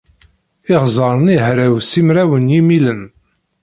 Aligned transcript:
Iɣzer-nni 0.73 1.37
hraw 1.45 1.75
simraw 1.89 2.31
n 2.39 2.53
yimilen. 2.53 3.01